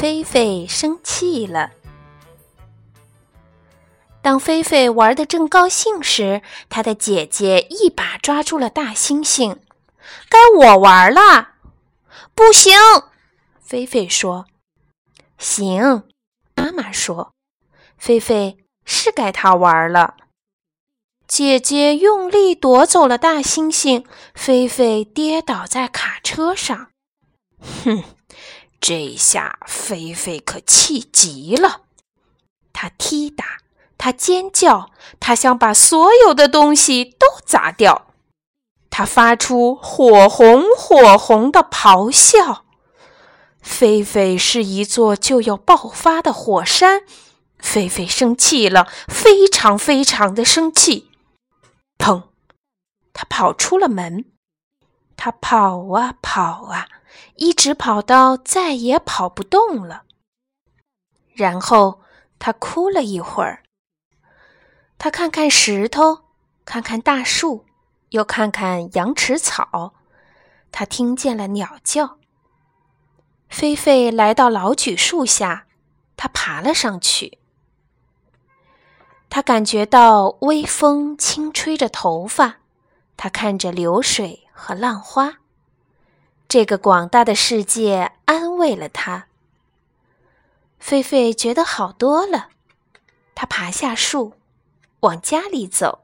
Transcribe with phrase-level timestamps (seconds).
[0.00, 1.72] 菲菲生气了。
[4.22, 6.40] 当菲菲玩的正高兴时，
[6.70, 9.58] 她的姐姐一把抓住了大猩猩。
[10.30, 11.56] “该我玩了
[12.34, 12.72] ！”“不行！”
[13.60, 14.46] 菲菲说。
[15.36, 16.04] “行。”
[16.56, 17.34] 妈妈说。
[17.98, 20.16] “菲菲是该她玩了。”
[21.28, 26.88] 姐姐用力夺走了大猩猩，菲菲跌倒在卡车上。
[27.84, 28.02] 哼，
[28.80, 29.58] 这下
[29.90, 31.80] 菲菲可气极了，
[32.72, 33.58] 她踢打。
[33.98, 38.06] 他尖叫，他想把所有的东西都砸掉。
[38.88, 42.64] 他发出火红火红的咆哮。
[43.60, 47.02] 菲菲是一座就要爆发的火山。
[47.58, 51.10] 菲菲生气了，非常非常的生气。
[51.98, 52.22] 砰！
[53.12, 54.24] 他跑出了门。
[55.16, 56.88] 他跑啊跑啊，
[57.36, 60.04] 一直跑到再也跑不动了。
[61.34, 62.02] 然后
[62.38, 63.62] 他哭了一会儿。
[64.98, 66.24] 他看看石头，
[66.64, 67.64] 看看大树，
[68.10, 69.94] 又看看羊齿草。
[70.70, 72.18] 他听见了鸟叫。
[73.48, 75.66] 菲菲来到老榉树下，
[76.16, 77.38] 他爬了上去。
[79.28, 82.58] 他感觉到微风轻吹着头发，
[83.16, 85.39] 他看着流水和浪花。
[86.50, 89.28] 这个广大的世界安慰了他。
[90.80, 92.48] 菲菲觉得好多了。
[93.36, 94.32] 他爬下树。
[95.00, 96.00] 往家里走，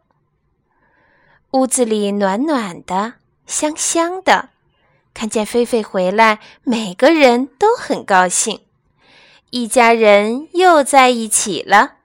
[1.50, 4.50] 屋子里暖暖的，香香的。
[5.12, 8.62] 看见菲菲回来，每个人都很高兴，
[9.50, 11.97] 一家人又在一起了，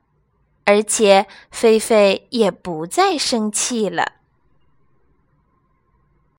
[0.65, 4.13] 而且菲菲也不再生气了。